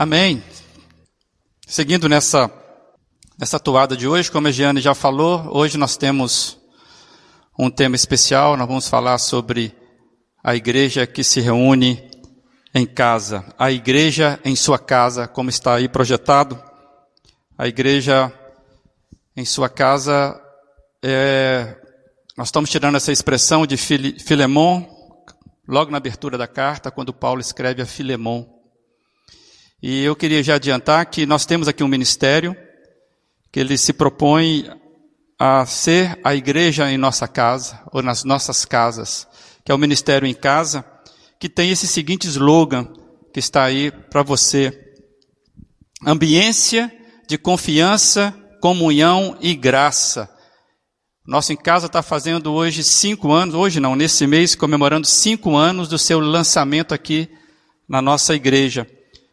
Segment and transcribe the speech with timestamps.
[0.00, 0.42] Amém.
[1.66, 2.50] Seguindo nessa,
[3.38, 6.58] nessa toada de hoje, como a Giane já falou, hoje nós temos
[7.58, 9.76] um tema especial, nós vamos falar sobre
[10.42, 12.10] a igreja que se reúne
[12.74, 16.58] em casa, a igreja em sua casa, como está aí projetado.
[17.58, 18.32] A igreja
[19.36, 20.34] em sua casa,
[21.02, 21.76] é,
[22.38, 24.82] nós estamos tirando essa expressão de Filemon,
[25.68, 28.59] logo na abertura da carta, quando Paulo escreve a Filemon.
[29.82, 32.54] E eu queria já adiantar que nós temos aqui um ministério
[33.50, 34.68] que ele se propõe
[35.38, 39.26] a ser a igreja em nossa casa, ou nas nossas casas,
[39.64, 40.84] que é o Ministério em Casa,
[41.38, 42.92] que tem esse seguinte slogan
[43.32, 44.78] que está aí para você:
[46.06, 46.92] ambiência
[47.26, 50.28] de confiança, comunhão e graça.
[51.26, 55.88] Nosso em casa está fazendo hoje cinco anos, hoje não, nesse mês, comemorando cinco anos
[55.88, 57.30] do seu lançamento aqui
[57.88, 58.86] na nossa igreja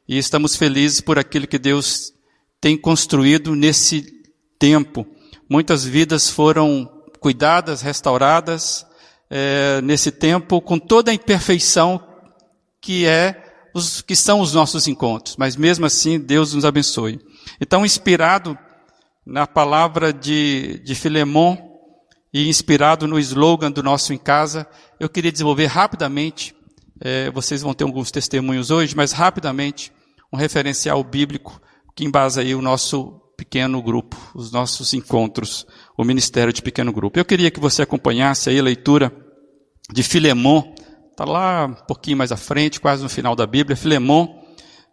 [0.07, 2.13] e estamos felizes por aquilo que Deus
[2.61, 4.23] tem construído nesse
[4.57, 5.05] tempo.
[5.49, 8.85] Muitas vidas foram cuidadas, restauradas
[9.29, 12.01] é, nesse tempo, com toda a imperfeição
[12.82, 15.35] que é os que são os nossos encontros.
[15.37, 17.20] Mas mesmo assim, Deus nos abençoe.
[17.60, 18.57] Então, inspirado
[19.26, 21.57] na palavra de, de Filemon
[22.34, 24.65] e inspirado no slogan do nosso em casa,
[24.99, 26.55] eu queria desenvolver rapidamente.
[26.99, 29.91] É, vocês vão ter alguns testemunhos hoje, mas rapidamente
[30.31, 31.61] um referencial bíblico
[31.95, 35.65] que embasa aí o nosso pequeno grupo, os nossos encontros,
[35.97, 37.20] o ministério de pequeno grupo.
[37.20, 39.11] Eu queria que você acompanhasse aí a leitura
[39.91, 40.73] de Filemon,
[41.11, 44.27] está lá um pouquinho mais à frente, quase no final da Bíblia, Filemon,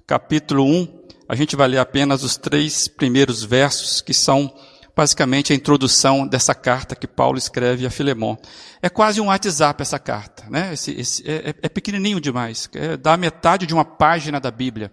[0.06, 1.05] capítulo 1.
[1.28, 4.55] A gente vai ler apenas os três primeiros versos, que são
[4.96, 8.36] basicamente a introdução dessa carta que Paulo escreve a Filemon.
[8.80, 10.72] É quase um WhatsApp essa carta, né?
[10.74, 14.92] Esse, esse, é, é, pequenininho demais, é, dá metade de uma página da Bíblia.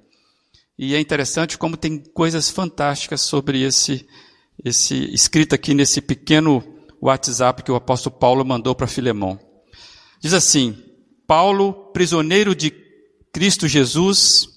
[0.84, 4.04] E é interessante como tem coisas fantásticas sobre esse,
[4.66, 6.64] esse escrito aqui nesse pequeno
[7.00, 9.40] WhatsApp que o apóstolo Paulo mandou para Filemão.
[10.20, 10.76] Diz assim:
[11.28, 12.74] Paulo, prisioneiro de
[13.32, 14.48] Cristo Jesus,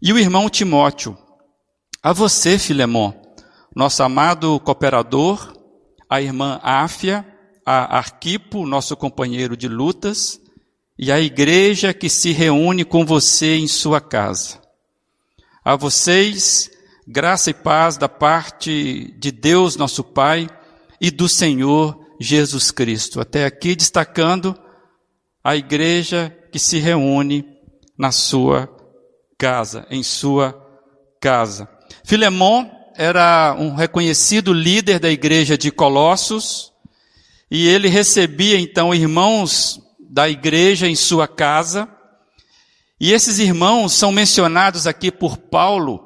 [0.00, 1.18] e o irmão Timóteo,
[2.00, 3.20] a você, Filemão,
[3.74, 5.52] nosso amado cooperador,
[6.08, 7.26] a irmã Áfia,
[7.66, 10.40] a Arquipo, nosso companheiro de lutas,
[10.96, 14.61] e a igreja que se reúne com você em sua casa.
[15.64, 16.68] A vocês,
[17.06, 20.48] graça e paz da parte de Deus, nosso Pai,
[21.00, 23.20] e do Senhor Jesus Cristo.
[23.20, 24.58] Até aqui destacando
[25.42, 27.44] a igreja que se reúne
[27.96, 28.68] na sua
[29.38, 30.52] casa, em sua
[31.20, 31.68] casa.
[32.04, 36.72] Filemon era um reconhecido líder da igreja de Colossos,
[37.48, 39.80] e ele recebia então irmãos
[40.10, 41.88] da igreja em sua casa,
[43.02, 46.00] e esses irmãos são mencionados aqui por Paulo,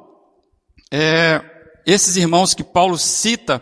[0.91, 1.43] é,
[1.87, 3.59] esses irmãos que Paulo cita,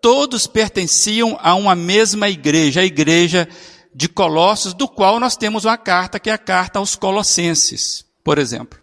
[0.00, 3.46] todos pertenciam a uma mesma igreja, a igreja
[3.94, 8.38] de Colossos, do qual nós temos uma carta, que é a carta aos Colossenses, por
[8.38, 8.78] exemplo.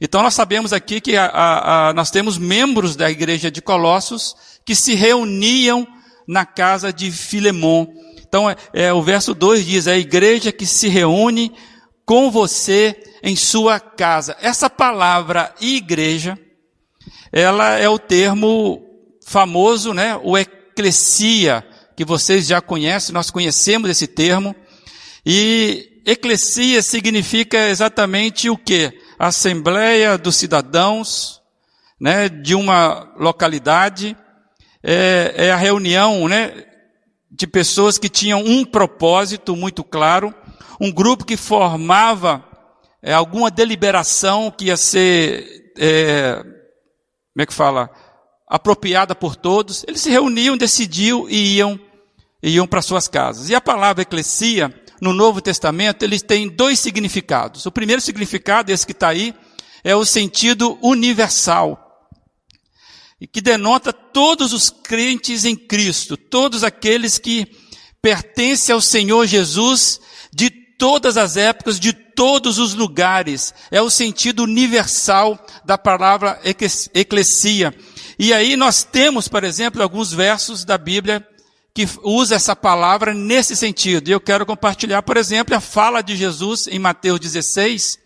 [0.00, 4.34] Então nós sabemos aqui que a, a, a, nós temos membros da igreja de Colossos
[4.64, 5.86] que se reuniam
[6.26, 7.86] na casa de Filemon.
[8.20, 11.52] Então é, é, o verso 2 diz, é a igreja que se reúne
[12.08, 14.34] com você em sua casa.
[14.40, 16.38] Essa palavra igreja,
[17.30, 18.82] ela é o termo
[19.26, 20.18] famoso, né?
[20.24, 21.62] O eclesia,
[21.94, 24.56] que vocês já conhecem, nós conhecemos esse termo.
[25.26, 28.90] E eclesia significa exatamente o que?
[29.18, 31.42] Assembleia dos cidadãos,
[32.00, 32.26] né?
[32.30, 34.16] De uma localidade.
[34.82, 36.64] É, é a reunião, né?
[37.30, 40.34] De pessoas que tinham um propósito muito claro,
[40.80, 42.44] um grupo que formava
[43.02, 47.90] é, alguma deliberação que ia ser, é, como é que fala,
[48.48, 51.78] apropriada por todos, eles se reuniam, decidiam e iam,
[52.42, 53.50] iam para suas casas.
[53.50, 57.66] E a palavra eclesia, no Novo Testamento, eles têm dois significados.
[57.66, 59.34] O primeiro significado, esse que está aí,
[59.84, 61.84] é o sentido universal,
[63.20, 67.46] e que denota todos os crentes em Cristo, todos aqueles que
[68.00, 70.00] pertencem ao Senhor Jesus
[70.32, 73.52] de todas as épocas, de todos os lugares.
[73.70, 76.40] É o sentido universal da palavra
[76.94, 77.74] eclesia.
[78.18, 81.26] E aí nós temos, por exemplo, alguns versos da Bíblia
[81.74, 84.08] que usa essa palavra nesse sentido.
[84.08, 87.98] E eu quero compartilhar, por exemplo, a fala de Jesus em Mateus 16,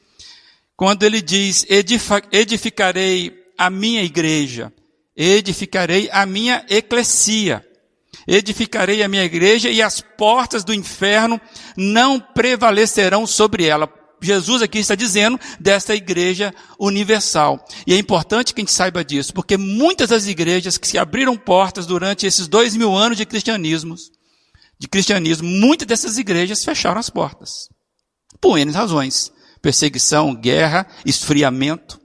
[0.77, 1.65] quando ele diz:
[2.31, 4.71] edificarei a minha igreja,
[5.17, 7.65] edificarei a minha eclesia.
[8.27, 11.41] Edificarei a minha igreja e as portas do inferno
[11.77, 13.93] não prevalecerão sobre ela.
[14.23, 17.65] Jesus aqui está dizendo desta igreja universal.
[17.87, 21.37] E é importante que a gente saiba disso, porque muitas das igrejas que se abriram
[21.37, 23.97] portas durante esses dois mil anos de cristianismo,
[24.79, 27.69] de cristianismo, muitas dessas igrejas fecharam as portas.
[28.41, 29.33] Por N razões.
[29.61, 32.01] Perseguição, guerra, esfriamento.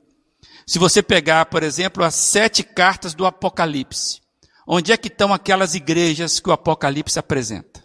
[0.67, 4.19] Se você pegar, por exemplo, as sete cartas do Apocalipse,
[4.67, 7.83] onde é que estão aquelas igrejas que o Apocalipse apresenta?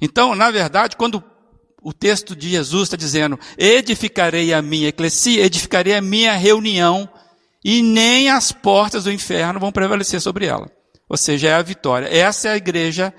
[0.00, 1.22] Então, na verdade, quando
[1.82, 7.08] o texto de Jesus está dizendo, edificarei a minha eclesia, edificarei a minha reunião,
[7.64, 10.70] e nem as portas do inferno vão prevalecer sobre ela.
[11.08, 12.06] Ou seja, é a vitória.
[12.06, 13.14] Essa é a igreja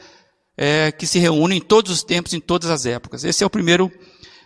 [0.57, 3.23] é, que se reúne em todos os tempos, em todas as épocas.
[3.23, 3.91] Esse é o primeiro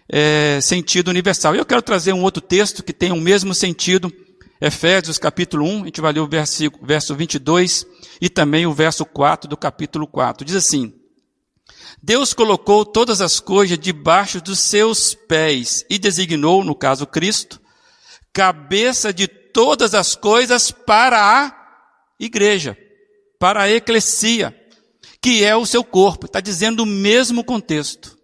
[0.10, 1.56] é, sentido universal.
[1.56, 4.12] E eu quero trazer um outro texto que tem o mesmo sentido,
[4.60, 7.86] Efésios capítulo 1, a gente vai ler o verso, verso 22
[8.20, 10.44] e também o verso 4 do capítulo 4.
[10.44, 10.94] Diz assim,
[12.02, 17.62] Deus colocou todas as coisas debaixo dos seus pés e designou, no caso Cristo,
[18.34, 21.54] cabeça de todas as coisas para a
[22.20, 22.76] igreja,
[23.40, 24.56] para a eclesia,
[25.22, 26.26] que é o seu corpo.
[26.26, 28.18] Está dizendo o mesmo contexto.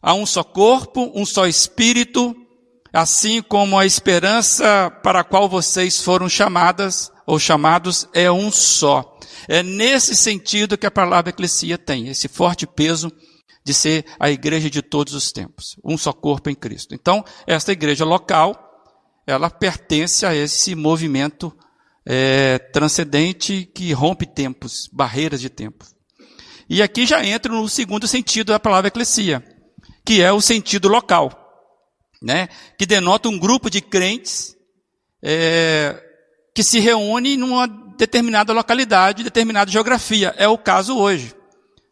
[0.00, 2.36] Há um só corpo, um só espírito,
[2.94, 9.18] assim como a esperança para a qual vocês foram chamadas ou chamados é um só.
[9.48, 13.10] É nesse sentido que a palavra eclesia tem, esse forte peso
[13.64, 16.94] de ser a igreja de todos os tempos, um só corpo em Cristo.
[16.94, 18.56] Então, esta igreja local,
[19.26, 21.52] ela pertence a esse movimento
[22.06, 25.84] é, transcendente que rompe tempos, barreiras de tempo.
[26.68, 29.42] E aqui já entra no segundo sentido da palavra eclesia,
[30.04, 31.43] que é o sentido local,
[32.24, 32.48] né?
[32.78, 34.56] que denota um grupo de crentes
[35.22, 36.02] é,
[36.54, 40.34] que se reúne numa determinada localidade, determinada geografia.
[40.38, 41.34] É o caso hoje.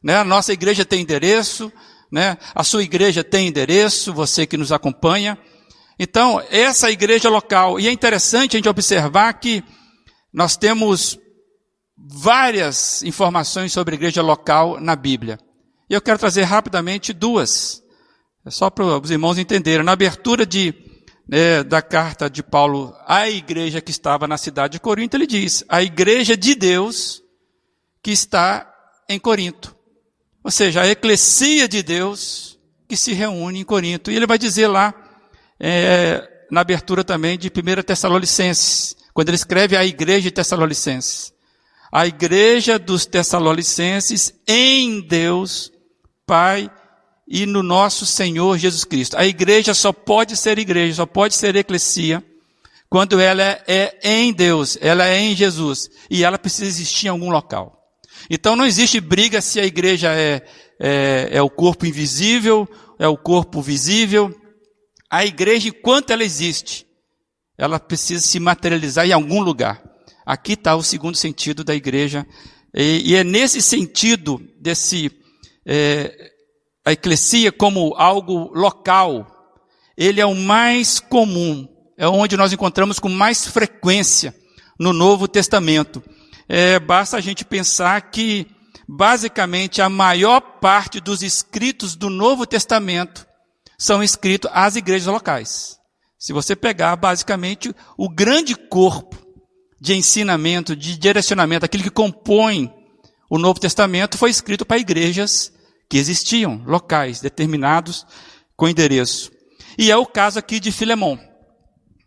[0.02, 0.16] Né?
[0.16, 1.70] A nossa igreja tem endereço,
[2.10, 2.38] né?
[2.54, 5.36] a sua igreja tem endereço, você que nos acompanha.
[5.98, 9.62] Então, essa igreja local, e é interessante a gente observar que
[10.32, 11.18] nós temos
[11.94, 15.38] várias informações sobre igreja local na Bíblia.
[15.90, 17.81] E eu quero trazer rapidamente duas.
[18.44, 19.84] É só para os irmãos entenderem.
[19.84, 20.74] Na abertura de,
[21.28, 25.64] né, da carta de Paulo à igreja que estava na cidade de Corinto, ele diz:
[25.68, 27.22] a igreja de Deus
[28.02, 28.68] que está
[29.08, 29.76] em Corinto.
[30.42, 32.58] Ou seja, a eclesia de Deus
[32.88, 34.10] que se reúne em Corinto.
[34.10, 34.92] E ele vai dizer lá,
[35.58, 41.32] é, na abertura também de 1 Tessalonicenses, quando ele escreve à igreja de Tessalonicenses.
[41.92, 45.70] A igreja dos Tessalonicenses em Deus,
[46.26, 46.81] Pai e
[47.46, 49.16] no nosso Senhor Jesus Cristo.
[49.16, 52.22] A igreja só pode ser igreja, só pode ser eclesia,
[52.90, 57.30] quando ela é em Deus, ela é em Jesus, e ela precisa existir em algum
[57.30, 57.82] local.
[58.28, 60.42] Então não existe briga se a igreja é,
[60.78, 62.68] é, é o corpo invisível,
[62.98, 64.30] é o corpo visível.
[65.10, 66.86] A igreja, enquanto ela existe,
[67.56, 69.82] ela precisa se materializar em algum lugar.
[70.26, 72.26] Aqui está o segundo sentido da igreja,
[72.74, 75.10] e, e é nesse sentido desse
[75.66, 76.31] é,
[76.84, 79.26] a eclesia como algo local,
[79.96, 84.34] ele é o mais comum, é onde nós encontramos com mais frequência
[84.78, 86.02] no Novo Testamento.
[86.48, 88.46] É, basta a gente pensar que,
[88.88, 93.26] basicamente, a maior parte dos escritos do Novo Testamento
[93.78, 95.76] são escritos às igrejas locais.
[96.18, 99.16] Se você pegar, basicamente, o grande corpo
[99.80, 102.72] de ensinamento, de direcionamento, aquilo que compõe
[103.30, 105.52] o Novo Testamento, foi escrito para igrejas
[105.92, 108.06] que existiam, locais determinados
[108.56, 109.30] com endereço.
[109.76, 111.18] E é o caso aqui de Filemon.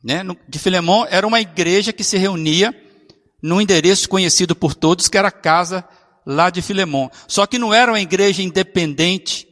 [0.04, 0.24] Né?
[0.50, 2.74] De Filemon era uma igreja que se reunia
[3.44, 5.88] num endereço conhecido por todos, que era a casa
[6.26, 7.10] lá de Filemon.
[7.28, 9.48] Só que não era uma igreja independente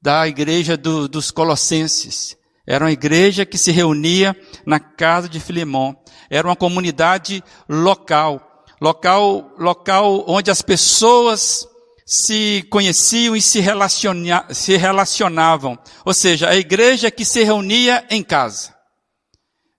[0.00, 2.36] da igreja do, dos Colossenses.
[2.64, 5.92] Era uma igreja que se reunia na casa de Filemon.
[6.30, 11.66] Era uma comunidade local, local, local onde as pessoas
[12.06, 15.78] se conheciam e se, relaciona, se relacionavam.
[16.04, 18.74] Ou seja, a igreja que se reunia em casa.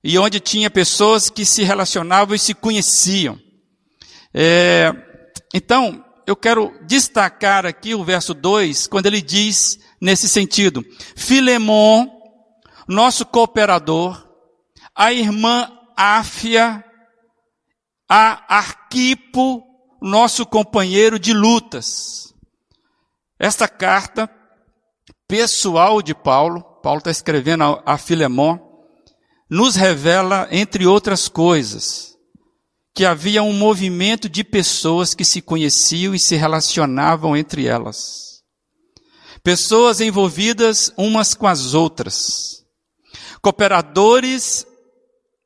[0.03, 3.39] E onde tinha pessoas que se relacionavam e se conheciam.
[4.33, 4.93] É,
[5.53, 10.83] então, eu quero destacar aqui o verso 2, quando ele diz nesse sentido:
[11.15, 12.07] Filemon,
[12.87, 14.27] nosso cooperador,
[14.95, 16.83] a irmã Áfia,
[18.09, 19.63] a Arquipo,
[20.03, 22.33] nosso companheiro de lutas.
[23.39, 24.29] Esta carta
[25.27, 28.59] pessoal de Paulo, Paulo está escrevendo a, a Filemon,
[29.49, 32.17] nos revela, entre outras coisas,
[32.93, 38.43] que havia um movimento de pessoas que se conheciam e se relacionavam entre elas.
[39.41, 42.65] Pessoas envolvidas umas com as outras.
[43.41, 44.65] Cooperadores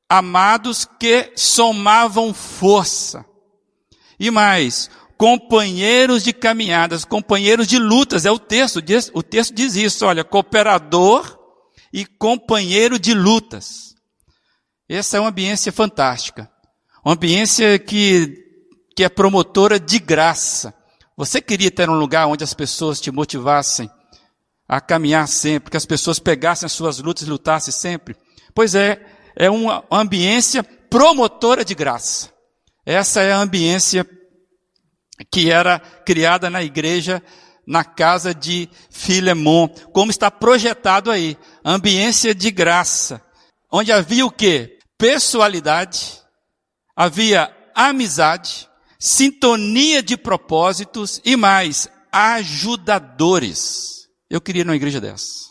[0.10, 3.26] amados que somavam força.
[4.20, 9.76] E mais, companheiros de caminhadas, companheiros de lutas, é o texto, diz, o texto diz
[9.76, 11.38] isso, olha, cooperador
[11.92, 13.96] e companheiro de lutas.
[14.88, 16.50] Essa é uma ambiência fantástica.
[17.04, 18.46] Uma ambiência que,
[18.96, 20.74] que é promotora de graça.
[21.16, 23.90] Você queria ter um lugar onde as pessoas te motivassem
[24.68, 28.16] a caminhar sempre, que as pessoas pegassem as suas lutas e lutassem sempre?
[28.54, 29.04] Pois é,
[29.36, 32.37] é uma ambiência promotora de graça.
[32.88, 34.10] Essa é a ambiência
[35.29, 37.22] que era criada na igreja,
[37.67, 43.22] na casa de Filemon, como está projetado aí, ambiência de graça,
[43.70, 44.79] onde havia o que?
[44.98, 46.22] Pessoalidade,
[46.96, 54.08] havia amizade, sintonia de propósitos e mais, ajudadores.
[54.29, 55.50] Eu queria ir numa igreja dessa.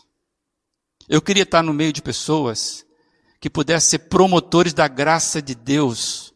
[1.07, 2.83] Eu queria estar no meio de pessoas
[3.39, 6.26] que pudessem ser promotores da graça de Deus,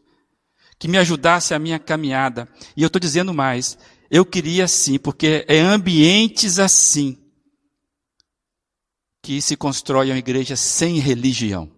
[0.82, 2.48] que me ajudasse a minha caminhada.
[2.76, 3.78] E eu estou dizendo mais,
[4.10, 7.16] eu queria sim, porque é ambientes assim
[9.22, 11.70] que se constrói uma igreja sem religião.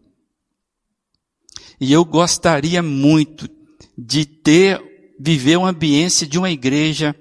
[1.78, 3.46] E eu gostaria muito
[3.94, 4.80] de ter,
[5.20, 7.14] viver uma ambiência de uma igreja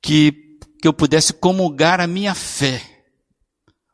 [0.00, 0.32] que,
[0.80, 3.04] que eu pudesse comungar a minha fé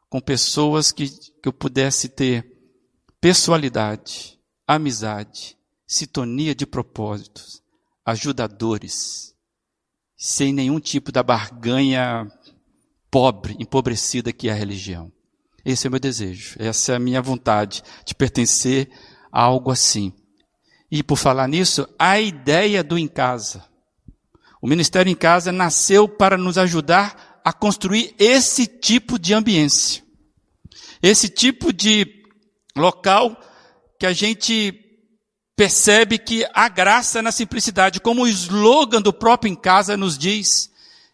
[0.09, 2.47] com pessoas que, que eu pudesse ter
[3.21, 4.39] pessoalidade,
[4.69, 5.56] amizade,
[5.87, 7.63] sintonia de propósitos,
[8.05, 9.35] ajudadores,
[10.17, 12.31] sem nenhum tipo da barganha
[13.11, 15.13] pobre, empobrecida que é a religião.
[15.65, 18.91] Esse é o meu desejo, essa é a minha vontade de pertencer
[19.33, 20.13] a algo assim.
[20.91, 23.65] E por falar nisso, a ideia do em casa.
[24.63, 30.03] O Ministério em Casa nasceu para nos ajudar a construir esse tipo de ambiência.
[31.03, 32.25] Esse tipo de
[32.77, 33.37] local
[33.99, 34.86] que a gente
[35.57, 40.71] percebe que há graça na simplicidade, como o slogan do próprio Em Casa nos diz,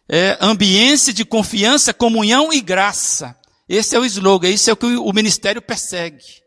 [0.07, 3.35] é ambiência de confiança, comunhão e graça.
[3.67, 6.43] Esse é o slogan, isso é o que o ministério persegue.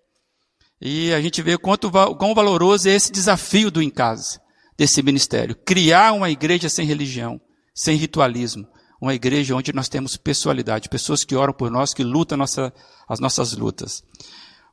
[0.81, 4.41] E a gente vê quanto, quão valoroso é esse desafio do Em Casa,
[4.77, 5.57] desse ministério.
[5.57, 7.41] Criar uma igreja sem religião,
[7.75, 8.69] sem ritualismo.
[9.01, 12.73] Uma igreja onde nós temos pessoalidade, pessoas que oram por nós, que lutam nossa,
[13.09, 14.03] as nossas lutas.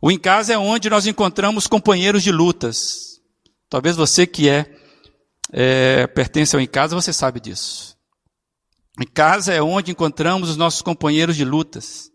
[0.01, 3.12] O em casa é onde nós encontramos companheiros de lutas.
[3.73, 4.71] Talvez você que é,
[5.51, 7.97] é pertence ao em casa, você sabe disso.
[9.01, 12.11] Em casa é onde encontramos os nossos companheiros de lutas.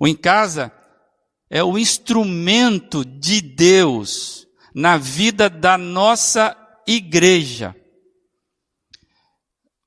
[0.00, 0.72] O em casa
[1.48, 6.56] é o instrumento de Deus na vida da nossa
[6.88, 7.72] igreja.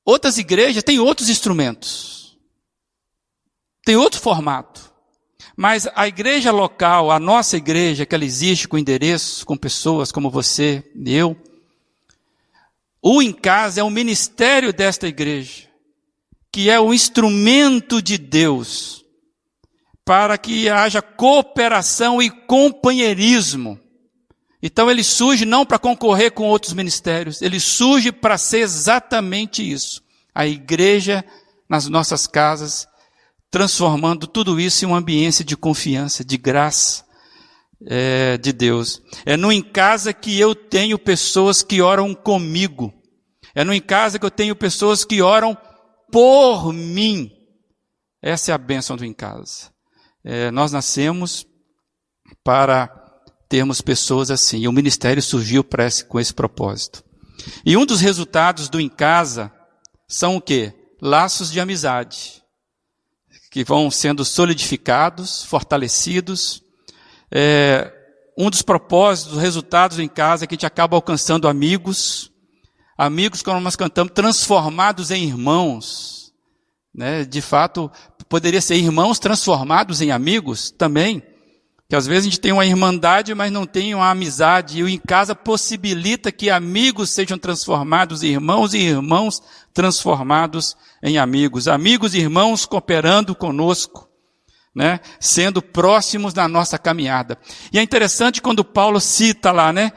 [0.06, 2.40] Outras igrejas têm outros instrumentos,
[3.84, 4.89] tem outro formato.
[5.62, 10.30] Mas a igreja local, a nossa igreja, que ela existe com endereços, com pessoas como
[10.30, 11.36] você e eu,
[13.02, 15.68] o em casa é o ministério desta igreja,
[16.50, 19.04] que é o instrumento de Deus
[20.06, 23.78] para que haja cooperação e companheirismo.
[24.64, 30.02] Então ele surge não para concorrer com outros ministérios, ele surge para ser exatamente isso.
[30.34, 31.22] A igreja
[31.68, 32.88] nas nossas casas
[33.52, 37.04] transformando tudo isso em uma ambiência de confiança, de graça
[37.86, 39.02] é, de Deus.
[39.26, 42.94] É no em casa que eu tenho pessoas que oram comigo.
[43.56, 45.58] É no em casa que eu tenho pessoas que oram
[46.12, 47.32] por mim.
[48.22, 49.72] Essa é a bênção do em casa.
[50.24, 51.46] É, nós nascemos
[52.44, 52.88] para
[53.48, 54.60] termos pessoas assim.
[54.60, 57.04] E o ministério surgiu esse, com esse propósito.
[57.66, 59.52] E um dos resultados do em casa
[60.08, 60.74] são o quê?
[61.02, 62.39] Laços de amizade
[63.50, 66.64] que vão sendo solidificados, fortalecidos.
[67.32, 67.92] É,
[68.38, 72.32] um dos propósitos, dos resultados em casa é que a gente acaba alcançando amigos,
[72.98, 76.34] amigos, como nós cantamos, transformados em irmãos.
[76.94, 77.26] Né?
[77.26, 77.92] De fato,
[78.28, 81.24] poderia ser irmãos transformados em amigos também.
[81.90, 84.78] Que às vezes a gente tem uma irmandade, mas não tem uma amizade.
[84.78, 89.42] E o em casa possibilita que amigos sejam transformados em irmãos e irmãos
[89.74, 91.68] transformados em amigos.
[91.68, 94.08] Amigos e irmãos cooperando conosco,
[94.74, 95.00] né?
[95.20, 97.40] Sendo próximos na nossa caminhada.
[97.74, 99.92] E é interessante quando Paulo cita lá, né?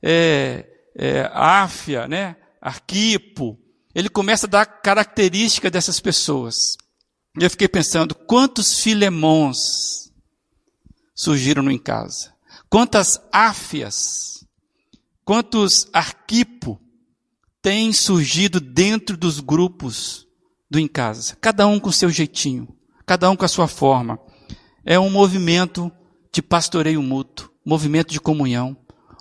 [0.00, 0.64] É,
[0.96, 2.36] é, Áfia, né?
[2.62, 3.58] Arquipo.
[3.92, 6.76] Ele começa a dar características dessas pessoas.
[7.36, 10.03] E eu fiquei pensando, quantos filemons
[11.14, 12.34] surgiram em casa.
[12.68, 14.44] Quantas áfias,
[15.24, 16.80] quantos arquipo
[17.62, 20.26] têm surgido dentro dos grupos
[20.68, 22.68] do em casa, cada um com seu jeitinho,
[23.06, 24.18] cada um com a sua forma.
[24.84, 25.90] É um movimento
[26.32, 28.76] de pastoreio mútuo, movimento de comunhão,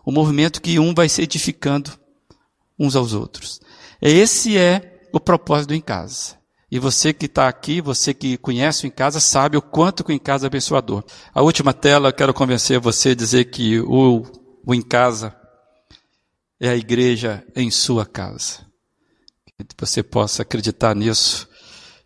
[0.05, 1.91] um movimento que um vai se edificando
[2.77, 3.62] uns aos outros.
[4.01, 6.38] Esse é o propósito do em casa.
[6.74, 10.12] E você que está aqui, você que conhece o em casa, sabe o quanto que
[10.12, 11.03] o em casa é abençoador.
[11.32, 14.24] A última tela, eu quero convencer você a dizer que o,
[14.65, 15.36] o em casa
[16.60, 18.65] é a igreja em sua casa.
[19.56, 21.48] Que você possa acreditar nisso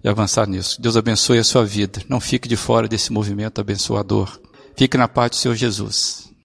[0.03, 0.81] e avançar nisso.
[0.81, 2.01] Deus abençoe a sua vida.
[2.09, 4.37] Não fique de fora desse movimento abençoador.
[4.75, 6.26] Fique na paz do Senhor Jesus.